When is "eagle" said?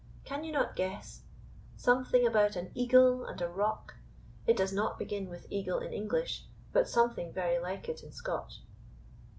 2.73-3.23, 5.51-5.77